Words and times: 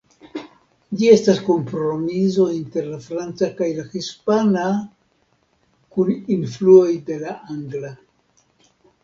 Ĝi 0.99 1.09
estas 1.15 1.41
kompromiso 1.49 2.45
inter 2.59 2.87
la 2.93 2.97
franca 3.09 3.49
kaj 3.59 3.67
la 3.81 3.85
hispana 3.91 4.65
kun 5.99 6.11
influoj 6.39 6.91
de 7.13 7.21
la 7.27 7.39
angla. 7.59 7.95